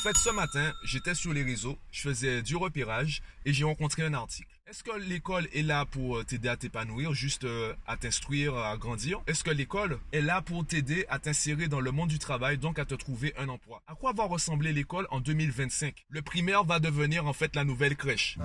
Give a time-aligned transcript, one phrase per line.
[0.00, 4.14] fait, ce matin, j'étais sur les réseaux, je faisais du repérage et j'ai rencontré un
[4.14, 4.48] article.
[4.66, 8.76] Est-ce que l'école est là pour euh, t'aider à t'épanouir, juste euh, à t'instruire, à
[8.78, 12.56] grandir Est-ce que l'école est là pour t'aider à t'insérer dans le monde du travail,
[12.56, 16.64] donc à te trouver un emploi À quoi va ressembler l'école en 2025 Le primaire
[16.64, 18.38] va devenir en fait la nouvelle crèche.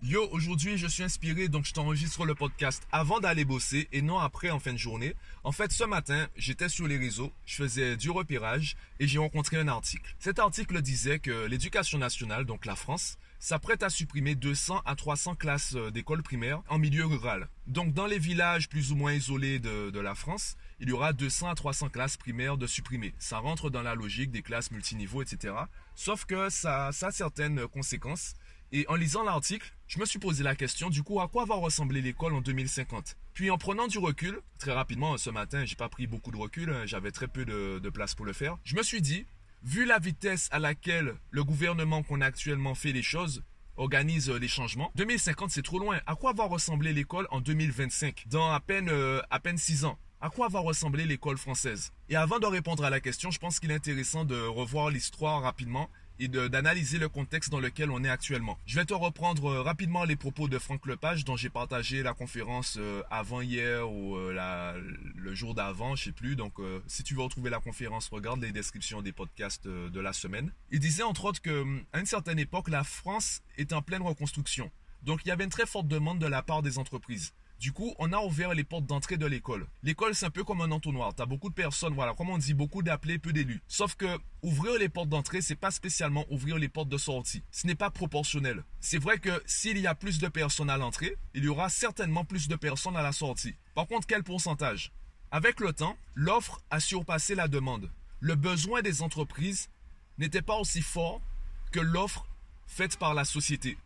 [0.00, 4.18] Yo, aujourd'hui je suis inspiré donc je t'enregistre le podcast avant d'aller bosser et non
[4.18, 5.16] après en fin de journée.
[5.42, 9.56] En fait ce matin j'étais sur les réseaux, je faisais du repérage et j'ai rencontré
[9.56, 10.14] un article.
[10.20, 15.34] Cet article disait que l'éducation nationale, donc la France, s'apprête à supprimer 200 à 300
[15.34, 17.48] classes euh, d'école primaire en milieu rural.
[17.66, 21.48] Donc dans les villages plus ou moins isolés de, la France, il y aura 200
[21.48, 23.14] à 300 classes primaires de supprimer.
[23.18, 25.54] Ça rentre dans la logique des classes multiniveaux, etc.
[25.94, 28.34] Sauf que ça, ça a certaines conséquences.
[28.70, 31.54] Et en lisant l'article, je me suis posé la question du coup à quoi va
[31.54, 33.16] ressembler l'école en 2050.
[33.32, 36.70] Puis en prenant du recul, très rapidement ce matin, j'ai pas pris beaucoup de recul,
[36.70, 38.58] hein, j'avais très peu de, place pour le faire.
[38.64, 39.24] Je me suis dit,
[39.62, 43.42] vu la vitesse à laquelle le gouvernement qu'on a actuellement fait les choses
[43.78, 46.00] organise les changements, 2050 c'est trop loin.
[46.06, 49.98] À quoi va ressembler l'école en 2025 Dans à peine euh, à peine 6 ans.
[50.20, 51.92] À quoi va ressembler l'école française?
[52.08, 55.42] Et avant de répondre à la question, je pense qu'il est intéressant de revoir l'histoire
[55.42, 55.88] rapidement
[56.18, 58.58] et d'analyser le contexte dans lequel on est actuellement.
[58.66, 62.14] Je vais te reprendre euh, rapidement les propos de Franck Lepage dont j'ai partagé la
[62.14, 64.80] conférence euh, avant hier ou euh,
[65.14, 66.36] le jour d'avant, je sais plus.
[66.36, 66.54] Donc
[66.86, 70.52] si tu veux retrouver la conférence, regarde les descriptions des podcasts de la semaine.
[70.70, 74.70] Il disait entre autres que à une certaine époque, la France est en pleine reconstruction.
[75.02, 77.32] Donc il y avait une très forte demande de la part des entreprises.
[77.58, 79.66] Du coup, on a ouvert les portes d'entrée de l'école.
[79.82, 81.12] L'école, c'est un peu comme un entonnoir.
[81.12, 83.60] T'as beaucoup de personnes, voilà, comme on dit, beaucoup d'appelés, peu d'élus.
[83.66, 84.06] Sauf que
[84.42, 87.42] ouvrir les portes d'entrée, c'est pas spécialement ouvrir les portes de sortie.
[87.50, 88.62] Ce n'est pas proportionnel.
[88.78, 92.24] C'est vrai que s'il y a plus de personnes à l'entrée, il y aura certainement
[92.24, 93.56] plus de personnes à la sortie.
[93.74, 94.92] Par contre, quel pourcentage?
[95.32, 97.90] Avec le temps, l'offre a surpassé la demande.
[98.20, 99.68] Le besoin des entreprises
[100.18, 101.20] n'était pas aussi fort
[101.72, 102.24] que l'offre
[102.68, 103.76] faite par la société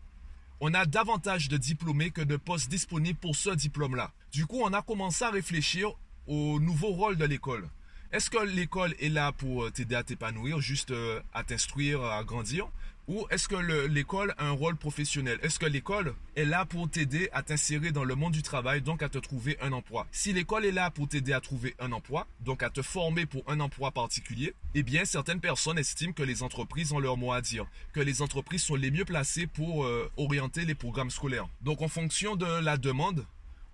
[0.65, 4.13] on a davantage de diplômés que de postes disponibles pour ce diplôme-là.
[4.31, 5.91] Du coup, on a commencé à réfléchir
[6.29, 7.69] au nouveau rôle de l'école.
[8.13, 12.23] Est-ce que l'école est là pour euh, t'aider à t'épanouir, juste euh, à t'instruire, à
[12.25, 12.69] grandir?
[13.09, 13.57] Ou est-ce que
[13.87, 15.39] l'école a un rôle professionnel?
[15.43, 19.03] Est-ce que l'école est là pour t'aider à t'insérer dans le monde du travail, donc
[19.03, 20.07] à te trouver un emploi?
[20.13, 23.45] Si l'école est là pour t'aider à trouver un emploi, donc à te former pour
[23.51, 27.41] un emploi particulier, eh bien certaines personnes estiment que les entreprises ont leur mot à
[27.41, 31.49] dire, que les entreprises sont les mieux placées pour euh, orienter les programmes scolaires.
[31.63, 33.25] Donc en fonction de la demande,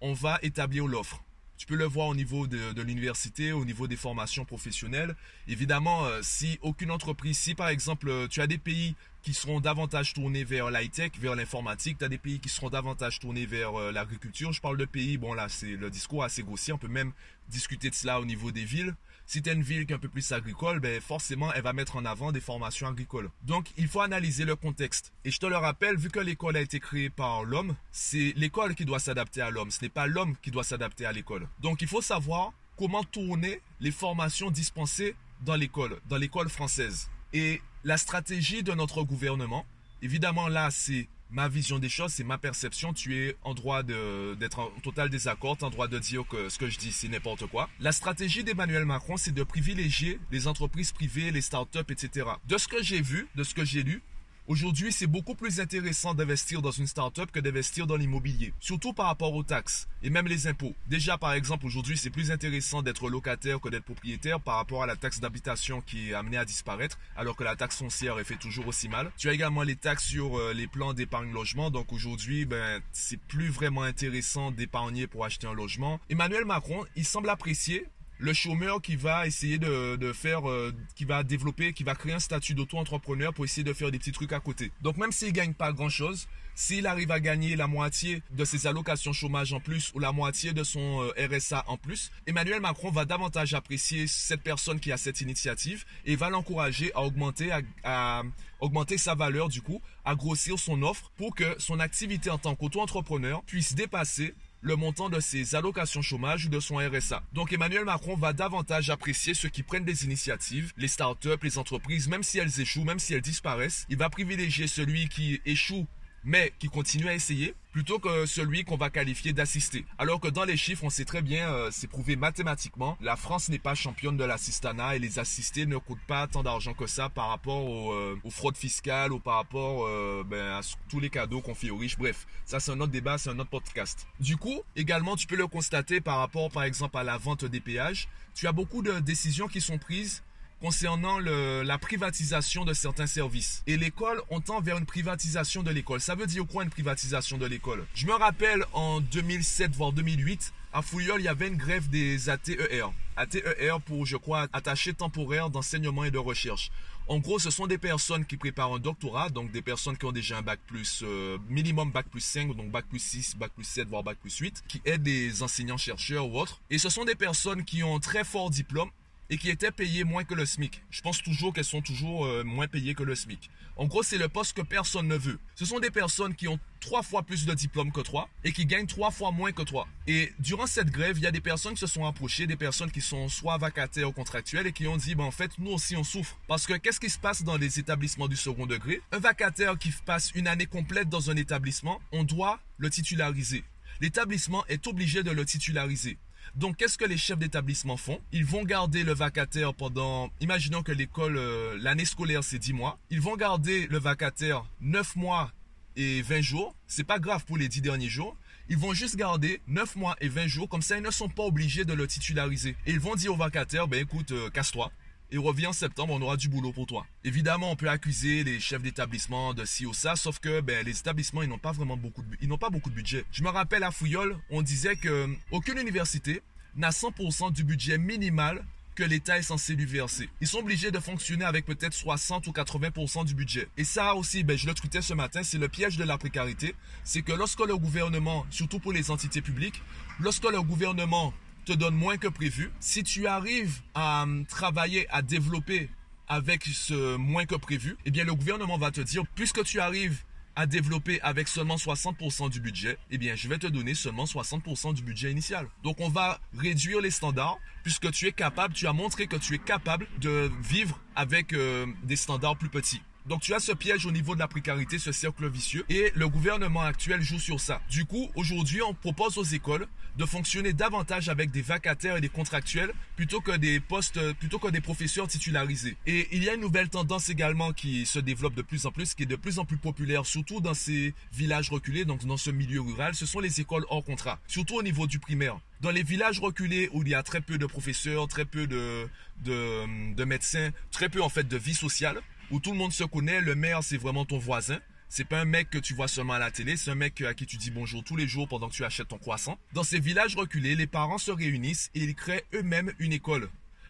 [0.01, 1.25] on va établir l'offre.
[1.59, 5.17] Tu peux le voir au niveau de, l'université, au niveau des formations professionnelles.
[5.49, 9.59] Évidemment, euh, si aucune entreprise, si par exemple euh, tu as des pays qui seront
[9.59, 11.99] davantage tournés vers l'high-tech, vers l'informatique.
[11.99, 14.53] Tu as des pays qui seront davantage tournés vers euh, l'agriculture.
[14.53, 16.73] Je parle de pays, bon là, c'est le discours assez grossier.
[16.73, 17.13] On peut même
[17.49, 18.95] discuter de cela au niveau des villes.
[19.31, 21.97] Si tu une ville qui est un peu plus agricole, ben forcément, elle va mettre
[21.97, 23.29] en avant des formations agricoles.
[23.43, 25.13] Donc, il faut analyser le contexte.
[25.27, 28.75] Et je te le rappelle, vu que l'école a été créée par l'homme, c'est l'école
[28.75, 29.71] qui doit s'adapter à l'homme.
[29.71, 31.47] Ce n'est pas l'homme qui doit s'adapter à l'école.
[31.61, 37.11] Donc, il faut savoir comment tourner les formations dispensées dans l'école, dans l'école française.
[37.35, 39.67] Et la stratégie de notre gouvernement,
[40.01, 42.93] évidemment là c'est ma vision des choses, c'est ma perception.
[42.93, 46.69] Tu es en droit d'être en total désaccord, en droit de dire que ce que
[46.69, 47.69] je dis c'est n'importe quoi.
[47.81, 52.27] La stratégie d'Emmanuel Macron, c'est de privilégier les entreprises privées, les startups, etc.
[52.47, 54.03] De ce que j'ai vu, de ce que j'ai lu,
[54.49, 59.05] Aujourd'hui, c'est beaucoup plus intéressant d'investir dans une startup que d'investir dans l'immobilier, surtout par
[59.05, 60.75] rapport aux taxes et même les impôts.
[60.87, 64.87] Déjà, par exemple, aujourd'hui, c'est plus intéressant d'être locataire que d'être propriétaire par rapport à
[64.87, 68.39] la taxe d'habitation qui est amenée à disparaître, alors que la taxe foncière est fait
[68.39, 69.13] toujours aussi mal.
[69.19, 73.21] Tu as également les taxes sur euh, les plans d'épargne logement, donc aujourd'hui, ben, c'est
[73.21, 76.01] plus vraiment intéressant d'épargner pour acheter un logement.
[76.09, 77.87] Emmanuel Macron, il semble apprécier
[78.19, 82.19] le chômeur qui va essayer de, faire, euh, qui va développer, qui va créer un
[82.19, 84.73] statut d'auto-entrepreneur pour essayer de faire des petits trucs à côté.
[84.83, 88.67] Donc même s'il gagne pas grand chose, s'il arrive à gagner la moitié de ses
[88.67, 92.91] allocations chômage en plus ou la moitié de son euh, RSA en plus, Emmanuel Macron
[92.91, 97.51] va davantage apprécier cette personne qui a cette initiative et va l'encourager à augmenter,
[97.85, 98.23] à
[98.59, 102.57] augmenter sa valeur du coup, à grossir son offre pour que son activité en tant
[102.57, 107.23] qu'auto-entrepreneur puisse dépasser le montant de ses allocations chômage ou de son RSA.
[107.33, 112.09] Donc Emmanuel Macron va davantage apprécier ceux qui prennent des initiatives, les startups, les entreprises,
[112.09, 113.87] même si elles échouent, même si elles disparaissent.
[113.89, 115.87] Il va privilégier celui qui échoue
[116.25, 119.85] mais qui continue à essayer, plutôt que celui qu'on va qualifier d'assisté.
[119.99, 123.49] Alors que dans les chiffres, on sait très bien, euh, c'est prouvé mathématiquement, la France
[123.49, 127.09] n'est pas championne de l'assistanat et les assistés ne coûtent pas tant d'argent que ça
[127.09, 131.41] par rapport euh, aux fraudes fiscales ou par rapport euh, ben, à tous les cadeaux
[131.41, 131.99] qu'on fait aux riches.
[131.99, 134.07] Bref, ça c'est un autre débat, c'est un autre podcast.
[134.21, 137.61] Du coup, également, tu peux le constater par rapport, par exemple, à la vente des
[137.61, 138.09] péages.
[138.35, 140.23] Tu as beaucoup de décisions qui sont prises
[140.61, 143.63] concernant la privatisation de certains services.
[143.67, 146.01] Et l'école, on tend vers une privatisation de l'école.
[146.01, 147.87] Ça veut dire quoi une privatisation de l'école?
[147.95, 152.29] Je me rappelle en 2007 voire 2008, à Fouillol, il y avait une grève des
[152.29, 152.85] ATER.
[153.17, 156.71] ATER pour, je crois, attaché temporaire d'enseignement et de recherche.
[157.09, 160.13] En gros, ce sont des personnes qui préparent un doctorat, donc des personnes qui ont
[160.13, 163.65] déjà un bac plus, euh, minimum bac plus 5, donc bac plus 6, bac plus
[163.65, 166.61] 7, voire bac plus 8, qui aident des enseignants-chercheurs ou autres.
[166.69, 168.91] Et ce sont des personnes qui ont un très fort diplôme
[169.31, 170.83] et qui étaient payées moins que le SMIC.
[170.91, 173.51] Je pense toujours qu'elles sont toujours euh, moins payées que le SMIC.
[173.77, 175.39] En gros, c'est le poste que personne ne veut.
[175.55, 178.67] Ce sont des personnes qui ont trois fois plus de diplômes que toi et qui
[178.67, 179.87] gagnent trois fois moins que toi.
[180.07, 182.91] Et durant cette grève, il y a des personnes qui se sont approchées, des personnes
[182.91, 185.95] qui sont soit vacataires ou contractuelles et qui ont dit, ben, en fait, nous aussi
[185.95, 186.39] on souffre.
[186.49, 189.01] Parce que qu'est-ce qui se passe dans les établissements du second degré?
[189.13, 193.63] Un vacataire qui passe une année complète dans un établissement, on doit le titulariser.
[194.01, 196.19] L'établissement est obligé de le titulariser.
[196.55, 198.21] Donc, qu'est-ce que les chefs d'établissement font?
[198.33, 202.99] Ils vont garder le vacataire pendant, imaginons que l'école, euh, l'année scolaire, c'est 10 mois.
[203.11, 205.53] Ils vont garder le vacataire 9 mois
[205.97, 206.75] et 20 jours.
[206.87, 208.37] C'est pas grave pour les 10 derniers jours.
[208.69, 210.69] Ils vont juste garder 9 mois et 20 jours.
[210.69, 212.77] Comme ça, ils ne sont pas obligés de le titulariser.
[212.87, 214.91] Et ils vont dire au vacataire, ben écoute, euh, casse-toi
[215.31, 217.07] et reviens en septembre, on aura du boulot pour toi.
[217.25, 220.99] Évidemment, on peut accuser les chefs d'établissement de ci ou ça, sauf que ben, les
[220.99, 223.25] établissements, ils n'ont pas vraiment beaucoup de, ils pas beaucoup de budget.
[223.31, 226.43] Je me rappelle à Fouillol, on disait que aucune université
[226.77, 228.65] n'a 100% du budget minimal
[228.99, 230.29] que l'État est censé lui verser.
[230.41, 233.69] Ils sont obligés de fonctionner avec peut-être 60 ou 80% du budget.
[233.77, 236.75] Et ça aussi, ben, je le tweetais ce matin, c'est le piège de la précarité.
[237.05, 239.81] C'est que lorsque le gouvernement, surtout pour les entités publiques,
[240.19, 241.33] lorsque le gouvernement
[241.73, 245.89] donne moins que prévu, si tu arrives à hum, travailler, à développer
[246.29, 250.23] avec ce moins que prévu, eh bien le gouvernement va te dire, puisque tu arrives
[250.59, 254.93] à développer avec seulement 60% du budget, eh bien, je vais te donner seulement 60%
[254.93, 255.69] du budget initial.
[255.85, 259.55] Donc, on va réduire les standards puisque tu es capable, tu as montré que tu
[259.55, 263.01] es capable de vivre avec euh, des standards plus petits.
[263.29, 266.29] Donc tu as ce piège au niveau de la précarité, ce cercle vicieux, et le
[266.31, 267.83] gouvernement actuel joue sur ça.
[267.91, 269.87] Du coup, aujourd'hui, on propose aux écoles
[270.17, 274.69] de fonctionner davantage avec des vacataires et des contractuels plutôt que des postes, plutôt que
[274.69, 275.97] des professeurs titularisés.
[276.07, 279.15] Et il y a une nouvelle tendance également qui se développe de plus en plus,
[279.15, 282.51] qui est de plus en plus populaire, surtout dans ces villages reculés, donc dans ce
[282.51, 285.59] milieu rural, ce sont les écoles hors contrat, surtout au niveau du primaire.
[285.83, 289.07] Dans les villages reculés où il y a très peu de professeurs, très peu de,
[289.45, 293.05] de, de médecins, très peu en fait de vie sociale, où tout le monde se
[293.05, 294.79] connaît, le maire c'est vraiment ton voisin.
[295.09, 297.33] C'est pas un mec que tu vois seulement à la télé, c'est un mec à
[297.33, 299.59] qui tu dis bonjour tous les jours pendant que tu achètes ton croissant.
[299.73, 303.49] Dans ces villages reculés, les parents se réunissent et ils créent eux-mêmes une école.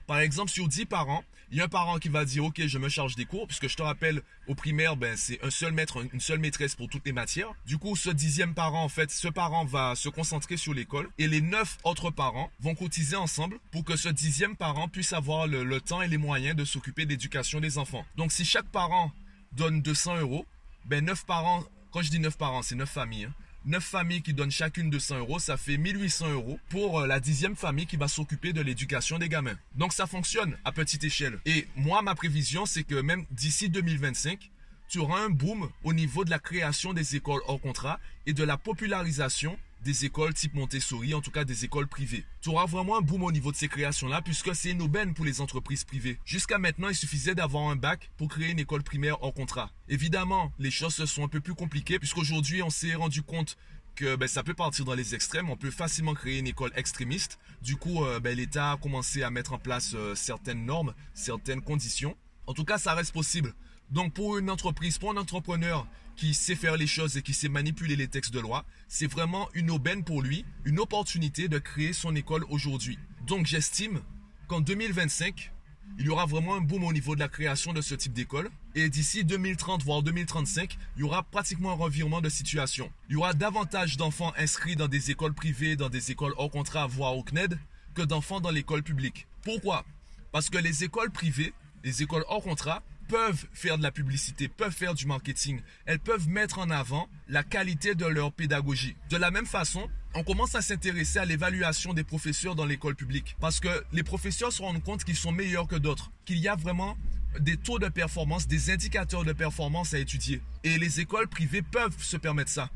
[0.09, 2.79] Par exemple, sur 10 parents, il y a un parent qui va dire OK, je
[2.79, 6.03] me charge des cours puisque je te rappelle au primaire ben c'est un seul maître,
[6.15, 7.53] une seule maîtresse pour toutes les matières.
[7.67, 11.29] Du coup, ce dixième parent en fait, ce parent va se concentrer sur l'école et
[11.29, 15.79] les neuf autres parents vont cotiser ensemble pour que ce dixième parent puisse avoir le,
[15.83, 18.07] temps et les moyens de s'occuper de l'éducation des enfants.
[18.17, 19.13] Donc si chaque parent
[19.53, 20.47] donne 200 euros,
[20.87, 23.27] ben neuf parents, quand je dis neuf parents, c'est neuf familles.
[23.27, 23.35] Hein,
[23.69, 27.55] 9 familles qui donnent chacune 200 euros, ça fait 1800 euros pour euh, la dixième
[27.55, 29.59] famille qui va s'occuper de l'éducation des gamins.
[29.75, 31.39] Donc ça fonctionne à petite échelle.
[31.45, 34.51] Et moi, ma prévision, c'est que même d'ici 2025,
[34.89, 38.43] tu auras un boom au niveau de la création des écoles hors contrat et de
[38.43, 42.25] la popularisation des écoles type Montessori, en tout cas des écoles privées.
[42.41, 45.25] Tu auras vraiment un boom au niveau de ces créations-là, puisque c'est une aubaine pour
[45.25, 46.19] les entreprises privées.
[46.25, 49.71] Jusqu'à maintenant, il suffisait d'avoir un bac pour créer une école primaire hors contrat.
[49.89, 53.57] Évidemment, les choses se sont un peu plus compliquées, puisqu'aujourd'hui, on s'est rendu compte
[53.99, 55.51] que ben, ça peut partir dans les extrêmes.
[55.51, 57.39] On peut facilement créer une école extrémiste.
[57.63, 61.63] Du coup, euh, ben, l'État a commencé à mettre en place euh, certaines normes, certaines
[61.63, 62.17] conditions.
[62.47, 63.55] En tout cas, ça reste possible.
[63.91, 67.49] Donc pour une entreprise, pour un entrepreneur qui sait faire les choses et qui sait
[67.49, 71.93] manipuler les textes de loi, c'est vraiment une aubaine pour lui, une opportunité de créer
[71.93, 72.99] son école aujourd'hui.
[73.27, 74.01] Donc j'estime
[74.49, 75.53] qu'en 2025,
[75.99, 78.51] il y aura vraiment un boom au niveau de la création de ce type d'école.
[78.75, 82.91] Et d'ici 2030, voire 2035, il y aura pratiquement un revirement de situation.
[83.09, 86.87] Il y aura davantage d'enfants inscrits dans des écoles privées, dans des écoles hors contrat,
[86.87, 87.59] voire au CNED,
[87.95, 89.27] que d'enfants dans l'école publique.
[89.43, 89.85] Pourquoi?
[90.31, 91.53] Parce que les écoles privées,
[91.85, 95.61] les écoles hors contrat, peuvent faire de la publicité, peuvent faire du marketing.
[95.87, 98.97] Elles peuvent mettre en avant la qualité de leur pédagogie.
[99.11, 103.37] De la même façon, on commence à s'intéresser à l'évaluation des professeurs dans l'école publique.
[103.41, 106.13] Parce que les professeurs se rendent compte qu'ils sont meilleurs que d'autres.
[106.27, 106.97] Qu'il y a vraiment
[107.41, 110.41] des taux de performance, des indicateurs de performance à étudier.
[110.65, 112.71] Et les écoles privées peuvent se permettre ça.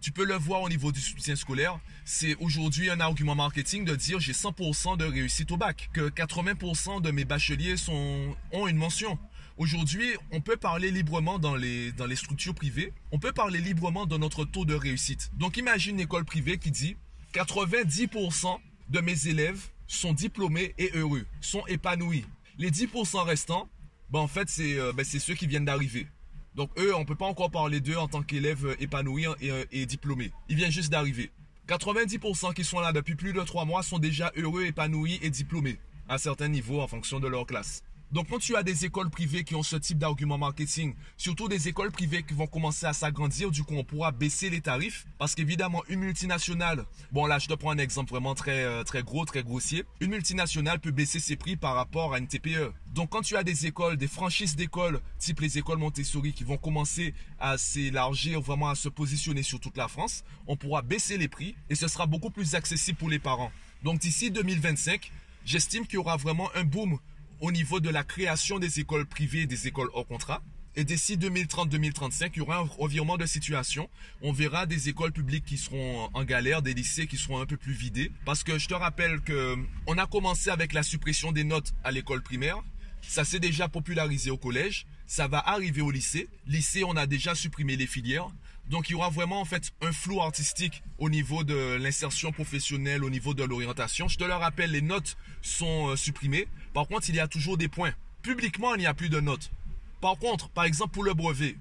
[0.00, 1.80] Tu peux le voir au niveau du soutien scolaire.
[2.04, 7.02] C'est aujourd'hui un argument marketing de dire j'ai 100% de réussite au bac, que 80%
[7.02, 9.18] de mes bacheliers ont une mention.
[9.58, 12.92] Aujourd'hui, on peut parler librement dans les, structures privées.
[13.10, 15.30] On peut parler librement de notre taux de réussite.
[15.38, 16.96] Donc imagine une école privée qui dit
[17.32, 18.58] 90%
[18.90, 22.26] de mes élèves sont diplômés et heureux, sont épanouis.
[22.58, 23.68] Les 10% restants,
[24.10, 26.06] ben en fait, euh, ben, c'est ceux qui viennent d'arriver.
[26.54, 29.64] Donc eux, on ne peut pas encore parler d'eux en tant qu'élèves épanouis et, euh,
[29.72, 30.32] et diplômés.
[30.50, 31.30] Ils viennent juste d'arriver.
[31.66, 35.78] 90% qui sont là depuis plus de 3 mois sont déjà heureux, épanouis et diplômés
[36.10, 37.82] à certains niveaux en fonction de leur classe.
[38.12, 41.66] Donc quand tu as des écoles privées qui ont ce type d'argument marketing, surtout des
[41.66, 45.34] écoles privées qui vont commencer à s'agrandir, du coup on pourra baisser les tarifs parce
[45.34, 49.24] qu'évidemment une multinationale, bon là je te prends un exemple vraiment très euh, très gros,
[49.24, 52.72] très grossier, une multinationale peut baisser ses prix par rapport à une TPE.
[52.94, 56.58] Donc quand tu as des écoles, des franchises d'écoles, type les écoles Montessori qui vont
[56.58, 61.28] commencer à s'élargir, vraiment à se positionner sur toute la France, on pourra baisser les
[61.28, 63.50] prix et ce sera beaucoup plus accessible pour les parents.
[63.82, 65.10] Donc d'ici 2025,
[65.44, 66.98] j'estime qu'il y aura vraiment un boom
[67.40, 70.42] au niveau de la création des écoles privées et des écoles hors contrat.
[70.78, 73.88] Et d'ici 2030-2035, il y aura un revirement de situation.
[74.20, 77.56] On verra des écoles publiques qui seront en galère, des lycées qui seront un peu
[77.56, 78.12] plus vidés.
[78.26, 81.92] Parce que je te rappelle que on a commencé avec la suppression des notes à
[81.92, 82.58] l'école primaire.
[83.00, 84.86] Ça s'est déjà popularisé au collège.
[85.06, 86.28] Ça va arriver au lycée.
[86.46, 88.28] Lycée, on a déjà supprimé les filières.
[88.70, 93.04] Donc il y aura vraiment en fait un flou artistique au niveau de l'insertion professionnelle,
[93.04, 94.08] au niveau de l'orientation.
[94.08, 96.48] Je te le rappelle, les notes sont euh, supprimées.
[96.74, 97.92] Par contre, il y a toujours des points.
[98.22, 99.52] Publiquement, il n'y a plus de notes.
[100.00, 101.56] Par contre, par exemple pour le brevet,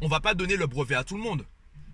[0.00, 1.44] on va pas donner le brevet à tout le monde.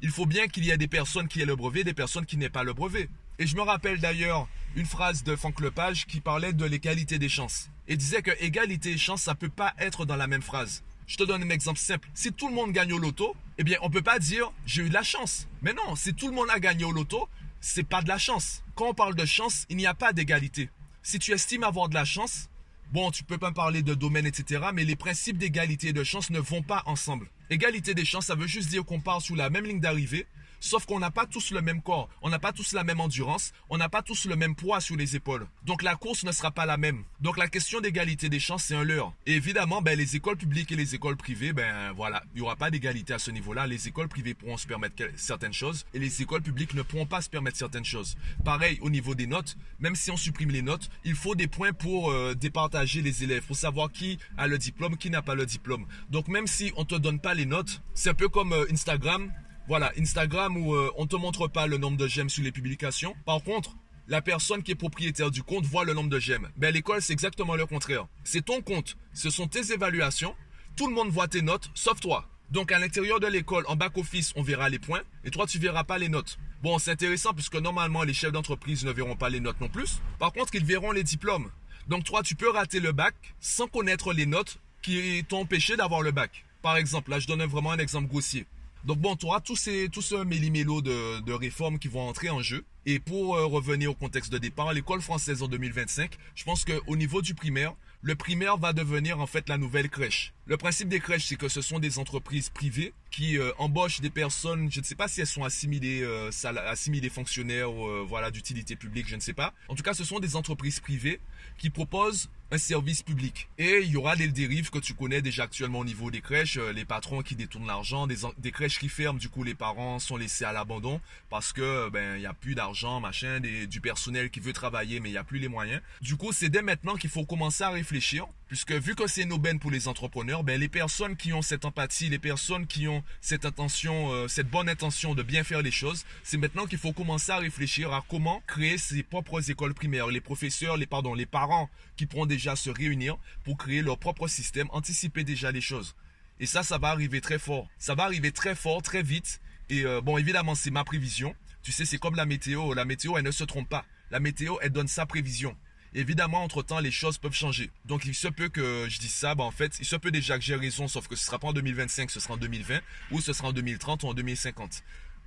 [0.03, 2.37] Il faut bien qu'il y ait des personnes qui aient le brevet, des personnes qui
[2.37, 3.09] n'aient pas le brevet.
[3.39, 7.29] Et je me rappelle d'ailleurs une phrase de Franck Lepage qui parlait de l'égalité des
[7.29, 7.71] chances.
[7.89, 10.83] Et disait que égalité et chance, ça ne peut pas être dans la même phrase.
[11.07, 12.09] Je te donne un exemple simple.
[12.15, 14.83] Si tout le monde gagne au loto, eh bien, on ne peut pas dire j'ai
[14.83, 15.49] eu de la chance.
[15.63, 17.29] Mais non, si tout le monde a gagné au loto,
[17.61, 18.63] c'est pas de la chance.
[18.75, 20.71] Quand on parle de chance, il n'y a pas d'égalité.
[21.03, 22.49] Si tu estimes avoir de la chance,
[22.93, 24.63] bon, tu peux pas parler de domaine, etc.
[24.73, 27.29] Mais les principes d'égalité et de chance ne vont pas ensemble.
[27.51, 30.27] Égalité des chances, ça veut juste dire qu'on part sur la même ligne d'arrivée
[30.65, 33.53] Sauf qu'on n'a pas tous le même corps, on n'a pas tous la même endurance,
[33.69, 35.49] on n'a pas tous le même poids sur les épaules.
[35.65, 37.03] Donc la course ne sera pas la même.
[37.21, 39.13] Donc la question d'égalité des chances, c'est un leurre.
[39.27, 42.55] Et évidemment, ben, les écoles publiques et les écoles privées, ben voilà, il n'y aura
[42.55, 43.67] pas d'égalité à ce niveau-là.
[43.67, 47.23] Les écoles privées pourront se permettre certaines choses et les écoles publiques ne pourront pas
[47.23, 48.17] se permettre certaines choses.
[48.45, 51.73] Pareil au niveau des notes, même si on supprime les notes, il faut des points
[51.73, 55.45] pour euh, départager les élèves, pour savoir qui a le diplôme, qui n'a pas le
[55.45, 55.87] diplôme.
[56.11, 59.33] Donc même si on te donne pas les notes, c'est un peu comme euh, Instagram
[59.69, 62.53] voilà, Instagram où euh, on ne te montre pas le nombre de j'aime sur les
[62.53, 63.15] publications.
[63.25, 63.77] Par contre,
[64.09, 66.49] la personne qui est propriétaire du compte voit le nombre de j'aime.
[66.57, 68.07] Ben, l'école, c'est exactement le contraire.
[68.25, 70.35] C'est ton compte, ce sont tes évaluations.
[70.77, 72.29] Tout le monde voit tes notes, sauf toi.
[72.51, 75.85] Donc, à l'intérieur de l'école, en back-office, on verra les points et toi, tu verras
[75.85, 76.39] pas les notes.
[76.63, 80.01] Bon, c'est intéressant puisque normalement, les chefs d'entreprise ne verront pas les notes non plus.
[80.19, 81.51] Par contre, ils verront les diplômes.
[81.89, 86.03] Donc, toi, tu peux rater le bac sans connaître les notes qui t'ont empêché d'avoir
[86.03, 86.45] le bac.
[86.61, 88.47] Par exemple, là, je donne vraiment un exemple grossier.
[88.85, 92.31] Donc bon, tu auras tous ces, tout ce méli-mélo de, de, réformes qui vont entrer
[92.31, 92.65] en jeu.
[92.85, 96.97] Et pour euh, revenir au contexte de départ, l'école française en 2025, je pense qu'au
[96.97, 100.35] niveau du primaire, le primaire va devenir en fait la nouvelle crèche.
[100.45, 104.11] Le principe des crèches, c'est que ce sont des entreprises privées qui euh, embauchent des
[104.11, 106.31] personnes, je ne sais pas si elles sont assimilées, euh,
[106.67, 109.55] assimilées fonctionnaires, euh, voilà, d'utilité publique, je ne sais pas.
[109.69, 111.21] En tout cas, ce sont des entreprises privées
[111.59, 113.49] qui proposent un service public.
[113.57, 116.59] Et il y aura des dérives que tu connais déjà actuellement au niveau des crèches,
[116.59, 119.99] euh, les patrons qui détournent l'argent, des, des, crèches qui ferment, du coup les parents
[119.99, 124.29] sont laissés à l'abandon parce que ben il y a plus d'argent, machin, du personnel
[124.29, 125.81] qui veut travailler mais il y a plus les moyens.
[126.03, 129.33] Du coup, c'est dès maintenant qu'il faut commencer à réfléchir puisque vu que c'est une
[129.33, 133.03] aubaine pour les entrepreneurs, ben les personnes qui ont cette empathie, les personnes qui ont
[133.23, 136.93] cette intention, euh, cette bonne intention de bien faire les choses, c'est maintenant qu'il faut
[136.93, 141.25] commencer à réfléchir à comment créer ses propres écoles primaires, les professeurs, les pardon, les
[141.25, 145.97] parents qui pourront déjà se réunir pour créer leur propre système, anticiper déjà les choses.
[146.39, 147.69] Et ça, ça va arriver très fort.
[147.79, 149.41] Ça va arriver très fort, très vite.
[149.71, 151.35] Et euh, bon, évidemment, c'est ma prévision.
[151.63, 152.75] Tu sais, c'est comme la météo.
[152.75, 153.87] La météo, elle ne se trompe pas.
[154.11, 155.57] La météo, elle donne sa prévision.
[155.95, 157.71] Évidemment, entre-temps, les choses peuvent changer.
[157.85, 159.35] Donc, il se peut que je dise ça.
[159.35, 161.49] Ben, en fait, il se peut déjà que j'ai raison, sauf que ce sera pas
[161.49, 162.81] en 2025, ce sera en 2020,
[163.11, 164.83] ou ce sera en 2030 ou en 2050.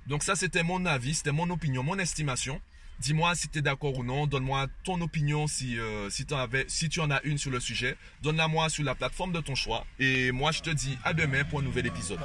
[0.08, 2.60] Donc, ça, c'était mon avis, c'était mon opinion, mon estimation.
[2.98, 4.26] Dis-moi si tu es d'accord ou non.
[4.26, 7.96] Donne-moi ton opinion si, euh, si, avais, si tu en as une sur le sujet.
[8.22, 9.84] Donne-la moi sur la plateforme de ton choix.
[9.98, 12.20] Et moi, je te dis à demain pour un nouvel épisode.